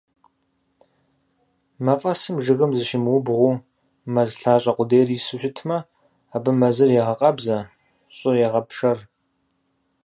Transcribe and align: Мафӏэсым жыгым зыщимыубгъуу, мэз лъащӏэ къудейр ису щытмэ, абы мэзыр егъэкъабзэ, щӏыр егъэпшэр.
Мафӏэсым 1.85 2.35
жыгым 2.45 2.71
зыщимыубгъуу, 2.77 3.55
мэз 4.13 4.29
лъащӏэ 4.41 4.71
къудейр 4.77 5.09
ису 5.17 5.37
щытмэ, 5.41 5.77
абы 6.35 6.51
мэзыр 6.59 6.89
егъэкъабзэ, 7.01 7.57
щӏыр 8.15 8.35
егъэпшэр. 8.45 8.97